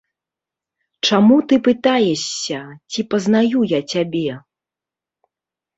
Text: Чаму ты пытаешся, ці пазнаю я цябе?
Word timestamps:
Чаму 1.09 1.37
ты 1.51 1.55
пытаешся, 1.69 2.59
ці 2.93 3.01
пазнаю 3.13 3.59
я 3.79 3.87
цябе? 3.95 4.31